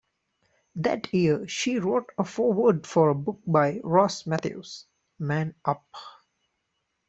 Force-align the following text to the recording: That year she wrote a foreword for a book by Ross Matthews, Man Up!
That 0.77 1.13
year 1.13 1.47
she 1.47 1.77
wrote 1.77 2.11
a 2.17 2.23
foreword 2.23 2.87
for 2.87 3.09
a 3.09 3.13
book 3.13 3.39
by 3.45 3.79
Ross 3.83 4.25
Matthews, 4.25 4.87
Man 5.19 5.53
Up! 5.63 5.85